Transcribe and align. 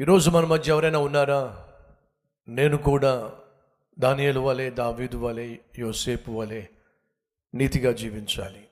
ఈరోజు 0.00 0.30
మన 0.30 0.44
మధ్య 0.44 0.72
ఎవరైనా 0.72 0.98
ఉన్నారా? 0.98 1.68
నేను 2.48 2.76
కూడా 2.76 3.32
దానియలు 3.98 4.40
వలె 4.40 4.70
దావీదు 4.70 5.16
వలె 5.16 5.56
యోసేపు 5.78 6.30
వలె 6.30 6.66
నీతిగా 7.54 7.92
జీవించాలి. 7.92 8.68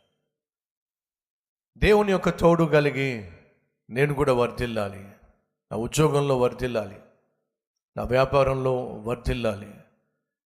దేవుని 1.78 2.12
యొక్క 2.12 2.31
తోడు 2.31 2.65
కలిగి 2.65 3.33
నేను 3.90 4.15
కూడా 4.15 4.33
వర్ధిల్లాలి. 4.33 5.03
నా 5.72 5.76
ఉద్యోగంలో 5.76 6.38
వర్ధిల్లాలి. 6.38 6.99
నా 7.97 8.03
వ్యాపారంలో 8.03 8.85
వర్ధిల్లాలి. 8.85 9.74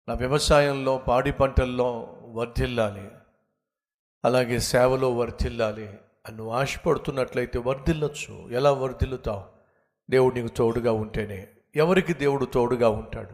నా 0.08 0.14
వ్యవసాయంలో 0.14 0.98
పాడి 0.98 1.32
పంటల్లో 1.32 2.16
వర్ధిల్లాలి. 2.22 3.10
అలాగే 4.24 4.58
సేవలో 4.58 5.14
వర్ధిల్లాలి. 5.16 5.88
అని 6.26 6.50
ఆశపడుతున్నట్లయితే 6.50 7.58
వర్ధిల్లొచ్చు. 7.58 8.48
ఎలా 8.50 8.72
వర్ధిల్లుతావు? 8.72 9.57
దేవుడు 10.10 10.34
నీకు 10.34 10.48
తోడుగా 10.48 10.92
ఉంటేనే. 10.92 11.48
ఎవరికి 11.76 12.14
దేవుడు 12.14 12.44
తోడుగా 12.44 12.88
ఉంటాడు? 12.88 13.30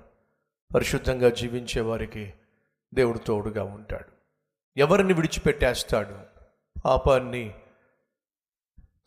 పరిశుద్ధంగా 0.74 1.28
జీవించే 1.28 1.80
వారికి 1.80 2.34
దేవుడు 2.94 3.18
తోడుగా 3.18 3.64
ఉంటాడు. 3.64 4.08
ఎవరిని 4.76 5.12
విడిచిపెట్టేస్తాడు? 5.12 6.16
పాపాన్ని 6.84 7.54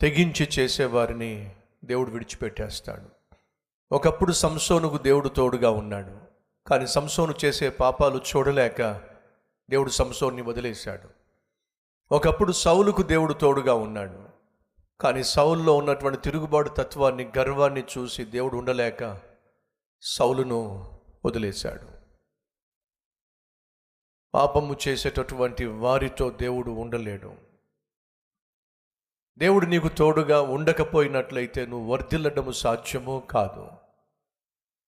తెగించి 0.00 0.48
చేసేవారిని 0.58 1.56
దేవుడు 1.84 2.10
విడిచిపెట్టేస్తాడు. 2.10 3.34
ఒకప్పుడు 3.94 4.32
సంసోనుకు 4.32 4.98
దేవుడు 4.98 5.28
తోడుగా 5.28 5.70
ఉన్నాడు. 5.70 6.18
కానీ 6.68 6.86
సంసోను 6.86 7.34
చేసే 7.44 7.70
పాపాలు 7.70 8.20
చూడలేక 8.36 9.00
దేవుడు 9.70 9.90
సంసోన్ని 9.90 10.42
వదిలేశాడు. 10.42 11.08
ఒకప్పుడు 12.14 12.52
సౌలుకు 12.52 13.02
దేవుడు 13.02 13.32
తోడుగా 13.32 13.74
ఉన్నాడు. 13.74 14.37
కానీ 15.00 15.24
సౌల్లో 15.24 15.76
ఉన్నటువంటి 15.76 16.18
తిరుగుబాటు 16.18 16.68
తత్వాన్ని 16.68 17.32
గర్వాన్ని 17.38 17.84
చూసి 17.98 18.24
దేవుడు 18.24 18.56
ఉండలేక 18.56 19.20
సౌలును 20.02 20.92
వదిలేశాడు. 21.26 21.88
పాపము 24.34 24.76
చేసేటటువంటి 24.88 25.64
వారితో 25.64 26.30
దేవుడు 26.30 26.70
ఉండలేడు. 26.70 27.34
దేవుడు 29.38 29.66
నీకు 29.66 29.88
తోడుగా 29.88 30.40
ఉండకపోయినట్లయితే 30.40 31.66
నువ్వు 31.66 31.92
వర్ధిల్లడము 31.92 32.52
సాధ్యమో 32.52 33.20
కాదు. 33.20 33.68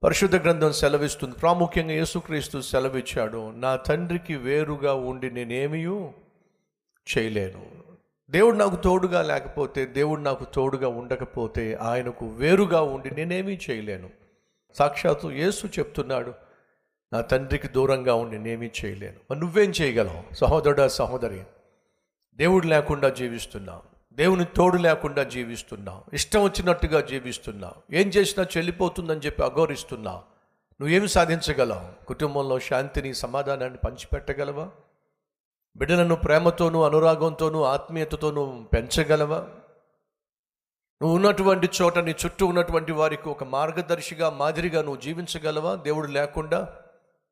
పరిశుద్ధ 0.02 0.36
గ్రంథం 0.36 0.72
సెలవిస్తుంది. 0.72 1.34
ప్రాముఖ్యంగా 1.34 1.92
యేసుక్రీస్తు 1.92 2.60
సెలవిచ్చాడు 2.60 3.50
నా 3.50 3.77
తండ్రికి 3.77 4.36
వేరుగా 4.36 4.94
ఉండి 4.94 5.30
నేనేమీ 5.30 5.84
చేయలేను. 7.18 7.91
దేవుడు 8.33 8.56
నాకు 8.56 8.77
తోడుగా 8.77 9.22
లేకపోతే 9.22 9.86
దేవుడు 9.86 10.20
నాకు 10.20 10.44
తోడుగా 10.44 10.88
ఉండకపోతే 10.88 11.75
ఆయనకు 11.75 12.27
వేరుగా 12.27 12.80
ఉండి 12.80 13.11
నేనేమీ 13.11 13.58
చేయలేను. 13.70 14.11
సాక్షాత్తు 14.74 15.28
యేసు 15.28 15.66
చెప్తున్నాడు 15.66 16.34
నా 17.12 17.20
తండ్రికి 17.20 17.69
దూరంగా 17.69 18.14
ఉండి 18.14 18.39
నేనేమీ 18.39 18.70
చేయలేను. 18.84 19.16
మరి 19.30 19.41
నువ్వేం 19.41 19.70
చేయగలవు? 19.70 20.34
సహోదరుడా 20.34 20.89
సహోదరి 20.89 21.42
దేవుడు 22.34 22.66
లేకుండా 22.66 23.08
జీవిస్తున్నావు. 23.08 24.14
దేవుని 24.14 24.44
తోడు 24.44 24.77
లేకుండా 24.77 25.22
జీవిస్తున్నావు. 25.22 26.14
ఇష్టం 26.14 26.44
వచ్చినట్టుగా 26.44 27.00
జీవిస్తున్నావు. 27.00 27.94
ఏం 27.94 28.08
చేసినా 28.08 28.46
చెల్లిపోతుందని 28.56 29.20
చెప్పి 29.20 29.42
అఘోరిస్తున్నావు. 29.42 30.19
నువ్వేమి 30.80 31.08
సాధించగలవు? 31.08 32.05
కుటుంబంలో 32.06 32.58
శాంతిని 32.58 33.14
సమాధానాన్ని 33.14 33.78
పంచిపెట్టగలవా? 33.86 34.70
బిడ్డలను 35.76 36.16
ప్రేమతోనూ 36.16 36.82
అనురాగంతోనూ 36.82 37.62
ఆత్మీయతతోనూ 37.62 38.64
పెంచగలవా? 38.72 39.38
నువ్వు 41.02 41.16
ఉన్నటువంటి 41.16 41.70
చోట 41.82 41.98
నీ 41.98 42.10
చుట్టూ 42.10 42.46
ఉన్నటువంటి 42.46 42.92
వారికి 42.92 43.28
ఒక 43.28 43.44
మార్గదర్శిగా 43.44 44.30
మాదిరిగా 44.30 44.82
నువ్వు 44.82 45.00
జీవించగలవా? 45.00 45.74
దేవుడు 45.74 46.06
లేకుండా 46.06 46.78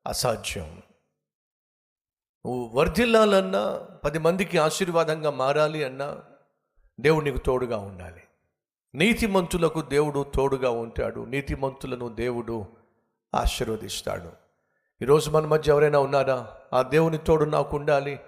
అసాధ్యం. 0.07 0.81
నువ్వు 2.45 2.69
వర్ధిల్లాలన్నా 2.73 3.87
పది 4.05 4.19
మందికి 4.19 4.57
ఆశీర్వాదంగా 4.57 5.31
మారాలి 5.31 5.83
అన్నా 5.83 6.17
దేవుడు 6.99 7.25
నీకు 7.25 7.37
తోడుగా 7.37 7.77
ఉండాలి. 7.77 8.21
నీతిమంతులకు 8.95 9.81
దేవుడు 9.81 10.31
తోడుగా 10.35 10.69
ఉంటాడు. 10.69 11.21
నీతిమంతులను 11.21 12.09
దేవుడు 12.09 12.65
ఆశీర్వదిస్తాడు. 13.35 14.31
ఈరోజు 15.01 15.29
మన 15.29 15.45
మధ్య 15.45 15.71
ఎవరైనా 15.71 15.99
ఉన్నారా? 15.99 16.57
ఆ 16.73 16.81
దేవుని 16.81 17.17
తోడు 17.17 17.45
నాకు 17.45 17.77
ఉండాలి. 17.77 18.19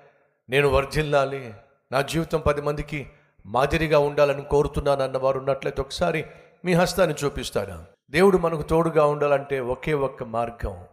నేను 0.49 0.67
వర్ధిల్లాలి. 0.67 1.53
నా 1.91 2.01
జీవితం 2.01 2.39
పది 2.39 2.61
మందికి 2.61 3.07
మాదిరిగా 3.45 3.99
ఉండాలని 3.99 4.41
కోరుతున్నాను 4.41 5.03
అన్నవారు 5.03 5.39
ఉన్నట్లయితే 5.39 5.81
ఒకసారి 5.81 6.25
మీ 6.65 6.73
హస్తాన్ని 6.73 7.15
చూపిస్తారా? 7.25 7.85
దేవుడు 8.09 8.37
మనకు 8.37 8.61
తోడుగా 8.61 9.05
ఉండాలంటే 9.05 9.59
ఒకే 9.59 9.93
ఒక్క 9.93 10.23
మార్గం 10.23 10.85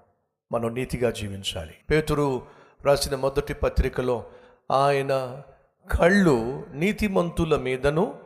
మనం 0.52 0.74
నీతిగా 0.74 1.10
జీవించాలి. 1.10 1.74
పేతురు 1.90 2.42
రాసిన 2.82 3.16
మొదటి 3.16 3.54
పత్రికలో 3.54 4.24
ఆయన 4.70 5.42
కళ్ళు 5.90 6.64
నీతిమంతుల 6.72 7.56
మీదను 7.56 8.18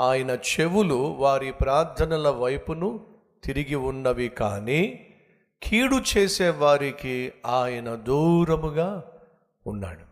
ఆయన 0.00 0.30
చెవులు 0.30 0.94
వారి 0.94 1.52
ప్రార్థనల 1.52 2.28
వైపును 2.28 3.00
తిరిగి 3.44 3.74
ఉన్నవి 3.74 4.28
కానీ 4.28 5.06
కీడు 5.62 6.00
చేసే 6.16 6.50
వారికి 6.50 7.32
ఆయన 7.46 7.94
దూరముగా 7.94 9.04
ఉన్నాడు. 9.66 10.09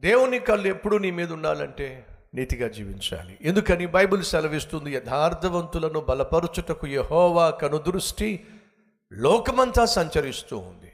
దేవుని 0.00 0.38
కళ్ళు 0.38 0.68
ఎప్పుడు 0.68 0.96
నీ 0.96 1.10
మీద 1.10 1.32
ఉండాలంటే 1.32 2.06
నీతిగా 2.34 2.68
జీవించాలి. 2.68 3.38
ఎందుకని? 3.40 3.86
బైబిల్ 3.86 4.22
సెలవిస్తుంది 4.22 4.92
యథార్థవంతులను 4.92 6.00
బలపరుచుటకు 6.00 6.86
యహోవా 6.86 7.50
కనుదృష్టి 7.50 8.46
లోకమంతా 9.12 9.84
సంచరిస్తూ 9.84 10.58
ఉంది. 10.58 10.92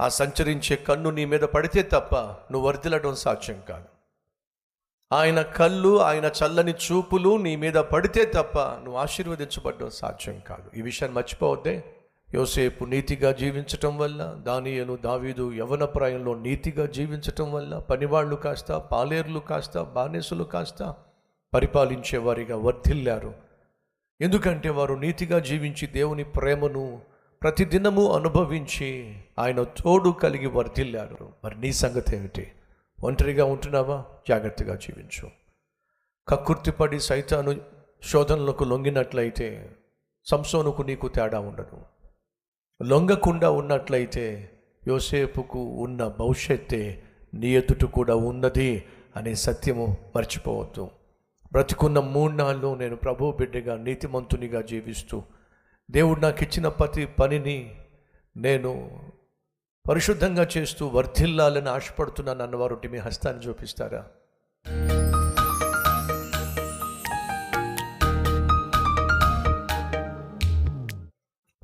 ఆ 0.00 0.08
సంచరించే 0.08 0.76
కన్ను 0.76 1.10
నీ 1.10 1.24
మీద 1.24 1.40
పడితే 1.40 1.82
తప్ప 1.82 2.14
నువ్వు 2.52 2.68
వర్దిలడం 2.68 3.14
సాధ్యం 3.14 3.62
కాదు. 3.68 3.84
ఆయన 5.12 5.42
కళ్ళు 5.42 6.02
ఆయన 6.02 6.24
చల్లని 6.24 6.72
చూపులు 6.72 7.36
నీ 7.36 7.56
మీద 7.56 7.74
పడితే 7.74 8.24
తప్ప 8.24 8.58
నువ్వు 8.58 8.96
ఆశీర్వదించబడడం 8.96 9.90
సాధ్యం 9.90 10.40
కాదు. 10.40 10.70
ఈ 10.76 10.82
విషయాన్ని 10.82 11.16
మర్చిపోవద్దే. 11.16 11.95
యోసేపు 12.34 12.84
నీతిగా 12.84 13.32
జీవించటం 13.32 13.98
వల్ల 13.98 14.34
దానియను 14.46 14.96
దావీదు 14.96 15.52
యవన 15.52 15.84
ప్రాయంలో 15.84 16.34
నీతిగా 16.34 16.86
జీవించటం 16.86 17.52
వల్ల 17.52 17.78
పనివాళ్ళు 17.78 18.36
కాస్త 18.36 18.72
పాలేర్లు 18.72 19.38
కాస్త 19.38 19.80
బానిసలు 19.80 20.44
కాస్త 20.44 20.94
పరిపాలించేవారిగా 21.54 22.56
వర్ధిల్లారు. 22.56 23.34
ఎందుకంటే 24.20 24.68
వారు 24.70 24.94
నీతిగా 24.94 25.38
జీవించి 25.38 25.86
దేవుని 25.86 26.24
ప్రేమను 26.24 27.02
ప్రతిదినము 27.42 28.12
అనుభవించి 28.12 29.20
ఆయన 29.38 29.62
తోడు 29.62 30.10
కలిగి 30.10 30.46
వర్ధిల్లారు. 30.46 31.32
మరి 31.44 31.60
నీ 31.60 31.72
సంగతి 31.72 32.16
ఏమిటి? 32.16 32.52
ఒంటరిగా 33.04 33.44
ఉంటున్నావా? 33.44 34.04
జాగ్రత్తగా 34.28 34.74
జీవించు. 34.74 35.30
కక్కుర్తిపడి 36.28 37.00
సైతాను 37.00 37.60
శోధనలకు 38.02 38.64
లొంగినట్లయితే 38.64 39.70
సంసోనుకు 40.24 40.82
నీకు 40.82 41.08
తేడా 41.08 41.40
ఉండదు. 41.40 41.95
లొంగకుండా 42.82 43.50
ఉన్నట్లయితే 43.50 44.50
యోసేపుకు 44.88 45.58
ఉన్న 45.58 46.08
భవిష్యత్తే 46.08 47.02
నీ 47.34 47.48
ఎదుట 47.54 47.84
కూడా 47.84 48.14
ఉన్నది 48.14 48.84
అనే 49.16 49.34
సత్యము 49.34 49.96
మర్చిపోవద్దు. 50.16 50.90
బ్రతికున్న 51.52 51.98
మూడు 51.98 52.32
నాళ్ళు 52.32 52.74
నేను 52.74 52.96
ప్రభు 52.96 53.32
బిడ్డగా 53.32 53.76
నీతిమంతునిగా 53.76 54.60
జీవిస్తూ 54.60 55.22
దేవుడు 55.90 56.20
నాకు 56.20 56.42
ఇచ్చిన 56.42 56.68
ప్రతి 56.68 57.06
పనిని 57.06 57.76
నేను 58.36 58.90
పరిశుద్ధంగా 59.88 60.48
చేస్తూ 60.56 60.86
వర్ధిల్లాలని 60.86 61.68
ఆశపడుతున్నాను 61.68 62.42
అన్నవారు 62.42 62.80
మీ 62.90 62.98
హస్తాన్ని 62.98 63.46
చూపిస్తారా? 63.46 64.06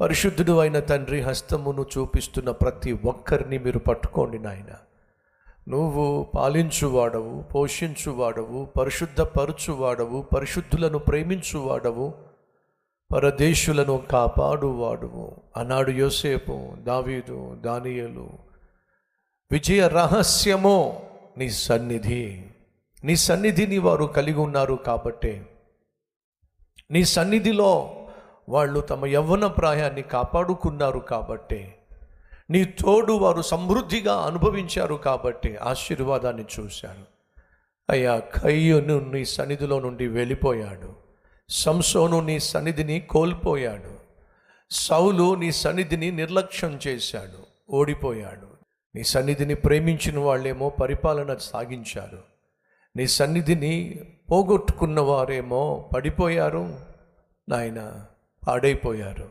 పరిశుద్ధుడు 0.02 0.58
అయిన 0.58 0.80
తండ్రి 0.80 1.20
హస్తమును 1.20 1.86
చూపిస్తున్న 1.98 2.50
ప్రతి 2.50 2.92
ఒక్కరిని 2.92 3.58
మీరు 3.58 3.78
పట్టుకోండి 3.78 4.38
నాయన. 4.38 4.74
నువ్వు 5.68 6.26
పాలించువాడవు 6.36 7.42
పోషించువాడవు 7.42 8.68
పరిశుద్ధపరచువాడవు 8.80 10.22
పరిశుద్ధులను 10.22 10.98
ప్రేమించువాడవు 10.98 12.14
పరదేశులను 13.14 14.02
కాపాడువాడువు. 14.10 15.36
అన్నాడు 15.56 15.90
యోసేపు 15.90 16.70
దావీదు 16.78 17.56
దానియలు. 17.60 18.30
విజయ 19.52 19.88
రహస్యమో 19.88 21.00
నీ 21.38 21.50
సన్నిధి. 21.50 22.42
నీ 23.04 23.16
సన్నిధిని 23.16 23.78
వారు 23.78 24.04
కలిగి 24.04 24.38
ఉన్నారు 24.38 24.74
కాబట్టే. 24.74 25.46
నీ 26.90 27.04
సన్నిధిలో 27.04 27.94
వాళ్ళు 28.48 28.80
తమ 28.80 29.06
యవ్వన 29.06 29.46
ప్రాయాన్ని 29.46 30.02
కాపాడుకున్నారు 30.02 30.98
కాబట్టే 30.98 31.78
నీ 32.50 32.64
తోడు 32.64 33.12
వారు 33.12 33.42
సమృద్ధిగా 33.42 34.14
అనుభవించారు 34.14 34.94
కాబట్టి 34.94 35.56
ఆశీర్వాదాన్ని 35.56 36.44
చూశారు. 36.60 37.12
అయ్యా 37.90 38.18
కయ్యను 38.18 38.98
నీ 38.98 39.24
సన్నిధిలో 39.24 39.80
నుండి 39.80 40.08
వెళ్ళిపోయాడు. 40.08 40.94
సంసోను 41.50 42.20
నీ 42.20 42.38
సన్నిధిని 42.38 43.00
కోల్పోయాడు. 43.00 43.94
సౌలు 44.70 45.34
నీ 45.34 45.52
సన్నిధిని 45.52 46.10
నిర్లక్ష్యం 46.10 46.80
చేశాడు. 46.86 47.72
ఓడిపోయాడు. 47.74 48.52
నీ 48.94 49.04
సన్నిధిని 49.04 49.54
ప్రేమించిన 49.54 50.18
వాళ్ళేమో 50.18 50.68
పరిపాలన 50.68 51.36
సాగించారు. 51.36 52.18
నీ 52.96 53.06
సన్నిధిని 53.06 54.00
పోగొట్టుకున్న 54.30 55.00
వారేమో 55.00 55.90
పడిపోయారు. 55.96 56.80
నాయనా 57.48 58.06
పాడైపోయారు. 58.48 59.30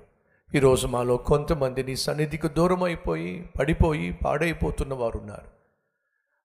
ఈరోజు 0.56 0.88
మాలో 0.88 1.18
కొంతమంది 1.18 1.84
నీ 1.84 1.96
సన్నిధికి 1.96 2.48
దూరం 2.48 2.84
అయిపోయి 2.84 3.50
పడిపోయి 3.60 4.18
పాడైపోతున్న 4.26 4.94
వారు 4.94 5.18
ఉన్నారు 5.18 5.62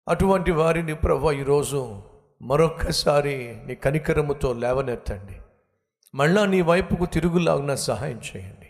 అటువంటి 0.09 0.51
వారిని 0.51 0.95
ప్రభు 0.95 1.33
ఈరోజు 1.33 2.03
మరొక్కసారి 2.43 3.61
నీ 3.67 3.75
కనికరముతో 3.75 4.53
లేవనెత్తండి. 4.53 5.41
మళ్ళా 6.15 6.47
నీ 6.47 6.61
వైపుకు 6.61 7.07
తిరుగులాగిన 7.07 7.75
సహాయం 7.75 8.21
చేయండి. 8.37 8.69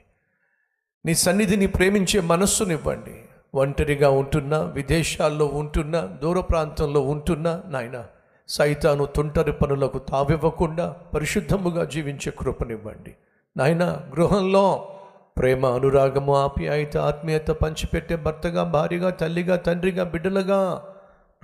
నీ 1.07 1.15
సన్నిధిని 1.15 1.67
ప్రేమించే 1.67 2.21
మనస్సునివ్వండి. 2.21 3.23
ఒంటరిగా 3.55 4.11
ఉంటున్నా 4.11 4.61
విదేశాల్లో 4.61 5.47
ఉంటున్నా 5.47 6.01
దూర 6.01 6.41
ప్రాంతంలో 6.41 7.01
ఉంటున్నా 7.01 7.63
నాయన 7.67 8.07
సైతాను 8.49 9.07
తుంటరి 9.07 9.53
పనులకు 9.53 9.99
తావివ్వకుండా 9.99 10.91
పరిశుద్ధముగా 10.91 11.85
జీవించే 11.85 12.33
కృపనివ్వండి. 12.39 13.15
నాయన 13.57 13.85
గృహంలో 13.85 14.89
ప్రేమ 15.37 15.67
అనురాగము 15.67 16.37
ఆప్యాయత 16.37 16.97
ఆత్మీయత 16.97 17.49
పంచిపెట్టే 17.49 18.17
భర్తగా 18.17 18.63
భార్యగా 18.63 19.11
తల్లిగా 19.11 19.57
తండ్రిగా 19.57 20.05
బిడ్డలుగా 20.05 20.85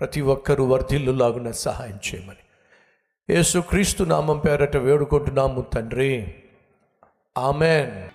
ప్రతి 0.01 0.21
ఒక్కరూ 0.21 0.65
వర్ధిల్లులాగున 0.67 1.51
సహాయం 1.51 1.99
చేయమని. 2.07 2.43
యేసుక్రీస్తు 3.35 4.05
నామం 4.05 4.39
పేరట 4.39 4.77
వేడుకుంటున్నాము 4.77 5.61
తండ్రి. 5.61 6.35
ఆమెన్. 7.39 8.11